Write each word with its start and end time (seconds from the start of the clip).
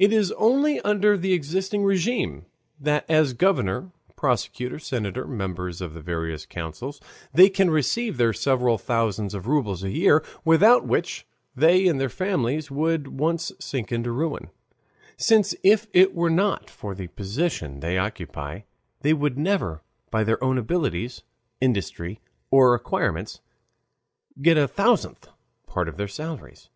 It 0.00 0.12
is 0.12 0.32
only 0.32 0.80
under 0.80 1.16
the 1.16 1.32
existing 1.32 1.82
RÉGIME 1.82 2.42
that 2.80 3.08
as 3.08 3.34
governor, 3.34 3.92
prosecutor, 4.16 4.80
senator, 4.80 5.28
members 5.28 5.80
of 5.80 5.94
the 5.94 6.00
various 6.00 6.44
councils, 6.44 7.00
they 7.32 7.48
can 7.48 7.70
receive 7.70 8.16
their 8.16 8.32
several 8.32 8.78
thousands 8.78 9.32
of 9.32 9.46
rubles 9.46 9.84
a 9.84 9.90
year, 9.90 10.24
without 10.44 10.88
which 10.88 11.24
they 11.54 11.86
and 11.86 12.00
their 12.00 12.08
families 12.08 12.68
would 12.68 13.02
at 13.02 13.12
once 13.12 13.52
sink 13.60 13.92
into 13.92 14.10
ruin, 14.10 14.50
since 15.16 15.54
if 15.62 15.86
it 15.92 16.16
were 16.16 16.30
not 16.30 16.68
for 16.68 16.92
the 16.92 17.06
position 17.06 17.78
they 17.78 17.96
occupy 17.96 18.62
they 19.02 19.12
would 19.12 19.38
never 19.38 19.82
by 20.10 20.24
their 20.24 20.42
own 20.42 20.58
abilities, 20.58 21.22
industry, 21.60 22.18
or 22.50 22.74
acquirements 22.74 23.40
get 24.42 24.58
a 24.58 24.66
thousandth 24.66 25.28
part 25.68 25.88
of 25.88 25.96
their 25.96 26.08
salaries. 26.08 26.70